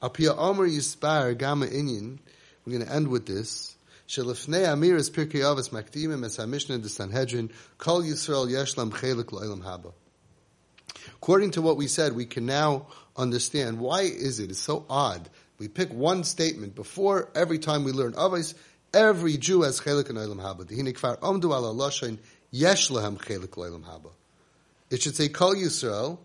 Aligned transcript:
Apia 0.00 0.32
Omer 0.32 0.68
Yispar 0.68 1.36
Gama 1.36 1.66
Inyan. 1.66 2.18
We're 2.64 2.74
going 2.74 2.86
to 2.86 2.92
end 2.92 3.08
with 3.08 3.26
this. 3.26 3.74
Amiris 4.08 5.10
Pirkei 5.10 5.40
Avos 5.40 5.70
Makdimim 5.70 6.24
Es 6.24 6.36
HaMishnah 6.36 6.80
the 6.80 6.88
Sanhedrin 6.88 7.50
Kol 7.78 8.02
Yisrael 8.02 8.48
Chelik 8.48 9.24
Haba. 9.24 9.92
According 11.14 11.50
to 11.52 11.62
what 11.62 11.76
we 11.76 11.88
said, 11.88 12.14
we 12.14 12.26
can 12.26 12.46
now 12.46 12.86
understand 13.16 13.80
why 13.80 14.02
is 14.02 14.38
it 14.38 14.50
it's 14.50 14.60
so 14.60 14.86
odd. 14.88 15.28
We 15.58 15.66
pick 15.66 15.92
one 15.92 16.22
statement 16.22 16.76
before 16.76 17.28
every 17.34 17.58
time 17.58 17.82
we 17.82 17.90
learn 17.90 18.12
Avos, 18.12 18.54
every 18.94 19.36
Jew 19.36 19.62
has 19.62 19.80
Chelik 19.80 20.08
and 20.10 20.18
O'ilam 20.18 20.40
Haba. 20.40 20.64
Dihine 20.64 20.94
Kfar 20.94 21.18
Omdu 21.18 21.46
Ala 21.46 21.74
Chelik 21.74 22.18
Haba. 23.82 24.10
It 24.90 25.02
should 25.02 25.16
say 25.16 25.28
Kol 25.28 25.56
Yisrael 25.56 26.18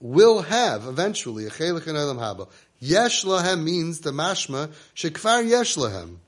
will 0.00 0.42
have 0.42 0.86
eventually 0.86 1.46
a 1.46 1.50
Chelik 1.50 1.86
and 1.86 1.96
Olam 1.96 2.18
Haba. 2.18 2.48
Yesh 2.78 3.24
lahem 3.24 3.64
means 3.64 4.00
the 4.00 4.10
mashma 4.10 4.70
shekfar 4.94 5.48
yesh 5.48 5.76
lahem. 5.76 6.18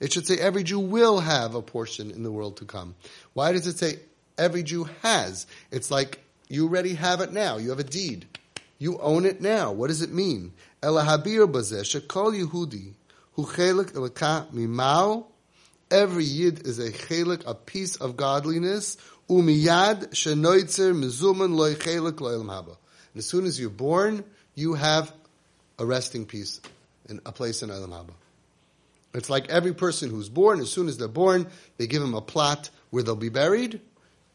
It 0.00 0.12
should 0.12 0.26
say 0.26 0.36
every 0.38 0.64
Jew 0.64 0.80
will 0.80 1.20
have 1.20 1.54
a 1.54 1.62
portion 1.62 2.10
in 2.10 2.22
the 2.22 2.32
world 2.32 2.56
to 2.56 2.64
come. 2.64 2.94
Why 3.32 3.52
does 3.52 3.66
it 3.66 3.78
say 3.78 4.00
every 4.36 4.62
Jew 4.62 4.88
has? 5.02 5.46
It's 5.70 5.90
like 5.90 6.20
you 6.48 6.64
already 6.66 6.94
have 6.94 7.20
it 7.20 7.32
now. 7.32 7.58
You 7.58 7.70
have 7.70 7.78
a 7.78 7.84
deed. 7.84 8.26
You 8.78 8.98
own 8.98 9.24
it 9.24 9.40
now. 9.40 9.72
What 9.72 9.88
does 9.88 10.02
it 10.02 10.12
mean? 10.12 10.52
Elahabir 10.82 11.50
bazeh 11.50 11.82
shekol 11.82 12.34
Yehudi 12.36 12.94
hu 13.32 13.44
chelik 13.44 13.92
elaka 13.92 14.50
mimau. 14.52 15.26
Every 15.90 16.24
yid 16.24 16.66
is 16.66 16.78
a 16.78 16.90
chelik, 16.90 17.42
a 17.46 17.54
piece 17.54 17.96
of 17.96 18.16
godliness. 18.16 18.96
Umiyad 19.28 20.10
shenoitzer 20.10 20.94
mizuman 20.94 21.54
loy 21.54 21.74
chelik 21.74 22.14
loylam 22.14 22.46
haba. 22.46 22.76
And 23.12 23.18
as 23.18 23.26
soon 23.26 23.44
as 23.46 23.58
you're 23.58 23.70
born, 23.70 24.24
you 24.54 24.74
have 24.74 25.12
a 25.78 25.86
resting 25.86 26.26
piece 26.26 26.60
in 27.08 27.20
a 27.24 27.32
place 27.32 27.62
in 27.62 27.70
Olam 27.70 27.90
Haba. 27.90 28.12
It's 29.14 29.30
like 29.30 29.48
every 29.48 29.72
person 29.74 30.10
who's 30.10 30.28
born, 30.28 30.60
as 30.60 30.70
soon 30.70 30.88
as 30.88 30.98
they're 30.98 31.08
born, 31.08 31.46
they 31.78 31.86
give 31.86 32.02
them 32.02 32.14
a 32.14 32.20
plot 32.20 32.68
where 32.90 33.02
they'll 33.02 33.16
be 33.16 33.28
buried. 33.28 33.80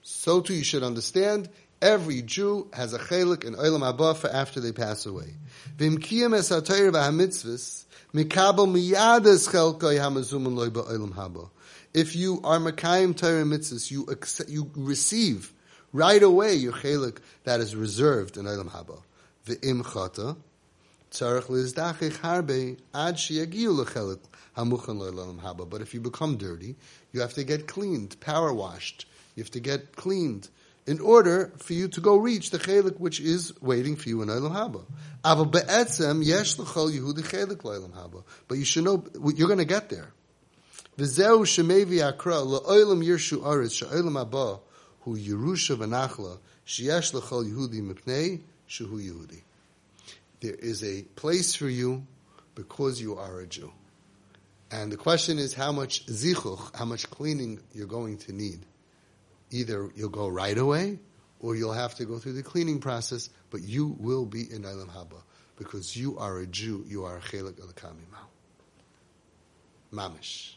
So 0.02 0.42
too 0.42 0.56
you 0.56 0.64
should 0.64 0.84
understand, 0.84 1.50
every 1.82 2.22
Jew 2.22 2.68
has 2.74 2.94
a 2.94 3.00
chelik 3.00 3.44
in 3.44 3.56
Olam 3.56 3.82
Haba 3.82 4.16
for 4.16 4.30
after 4.30 4.60
they 4.60 4.72
pass 4.72 5.06
away. 5.06 5.34
Loy. 5.80 5.90
If 11.94 12.16
you 12.16 12.42
are 12.44 12.60
Makayim 12.60 13.18
Torah 13.18 13.44
mitzvahs, 13.44 13.92
you 13.92 14.06
accept, 14.06 14.50
you 14.50 14.72
receive 14.76 15.54
right 15.92 16.22
away 16.24 16.56
your 16.56 16.74
chelik 16.74 17.18
that 17.44 17.60
is 17.60 17.76
reserved 17.76 18.38
in 18.38 18.46
Olam 18.46 18.70
Haba. 18.70 19.02
V'im 19.46 19.84
tzarech 21.12 21.48
lizdachich 21.48 22.18
harbe 22.20 22.78
ad 22.94 23.16
sheyagiu 23.16 23.84
lechelik 23.84 24.20
hamuchan 24.56 24.98
lo'olam 24.98 25.40
haba. 25.42 25.70
But 25.70 25.82
if 25.82 25.94
you 25.94 26.00
become 26.00 26.38
dirty, 26.38 26.76
you 27.12 27.22
have 27.22 27.34
to 27.34 27.44
get 27.44 27.68
cleaned, 27.68 28.20
power 28.22 28.54
washed. 28.54 29.06
You 29.36 29.44
have 29.44 29.52
to 29.52 29.60
get 29.60 29.96
cleaned 29.96 30.50
in 30.88 31.00
order 31.00 31.52
for 31.58 31.74
you 31.74 31.88
to 31.88 32.02
go 32.02 32.18
reach 32.18 32.50
the 32.50 32.58
chelik 32.58 33.00
which 33.00 33.20
is 33.20 33.54
waiting 33.62 33.96
for 33.96 34.10
you 34.10 34.22
in 34.22 34.30
Olam 34.30 34.52
Haba. 34.52 34.86
Aval 35.24 35.52
be'etzem 35.52 36.24
yesh 36.24 36.58
l'chol 36.58 36.92
Yehudi 36.92 37.22
chelik 37.22 37.58
haba. 37.58 38.24
But 38.48 38.58
you 38.58 38.66
should 38.66 38.84
know 38.84 39.06
you're 39.36 39.48
going 39.48 39.60
to 39.60 39.66
get 39.66 39.90
there. 39.90 40.12
V'zeu 40.98 41.42
shemevi 41.46 42.06
akra 42.08 42.34
yirshu 42.34 43.42
haba 43.42 44.60
hu 45.02 45.18
Yerusha 45.18 45.76
v'nachla 45.78 46.40
l'chol 47.14 47.46
Yehudi 47.46 47.82
mipnei 47.82 48.42
shehu 48.68 49.00
Yehudi. 49.00 49.42
There 50.40 50.56
is 50.56 50.84
a 50.84 51.04
place 51.16 51.54
for 51.54 51.70
you 51.70 52.06
because 52.56 53.00
you 53.00 53.18
are 53.18 53.42
a 53.42 53.48
Jew. 53.48 53.72
And 54.72 54.92
the 54.92 54.98
question 54.98 55.38
is 55.38 55.54
how 55.54 55.72
much 55.72 56.06
zichuch, 56.08 56.76
how 56.76 56.86
much 56.86 57.10
cleaning 57.12 57.60
you're 57.74 57.88
going 57.88 58.18
to 58.20 58.32
need. 58.34 58.66
Either 59.52 59.92
you'll 59.96 60.10
go 60.10 60.28
right 60.28 60.58
away, 60.58 61.00
or 61.40 61.56
you'll 61.56 61.74
have 61.74 61.96
to 61.96 62.06
go 62.06 62.20
through 62.20 62.34
the 62.34 62.44
cleaning 62.44 62.80
process, 62.80 63.30
but 63.50 63.62
you 63.62 63.96
will 64.00 64.26
be 64.26 64.42
in 64.42 64.64
Olam 64.64 64.90
Haba 64.90 65.22
because 65.58 65.96
you 65.96 66.18
are 66.18 66.40
a 66.40 66.48
Jew, 66.48 66.84
you 66.88 67.04
are 67.06 67.18
a 67.18 67.22
chelik 67.22 67.60
al 67.60 67.94
Mamish. 69.94 70.56